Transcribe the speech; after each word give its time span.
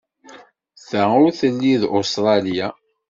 Ta 0.87 1.01
ur 1.23 1.31
telli 1.39 1.73
d 1.81 1.83
Ustṛalya. 1.97 2.67